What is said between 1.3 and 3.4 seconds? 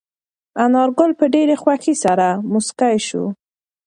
ډېرې خوښۍ سره موسکی شو.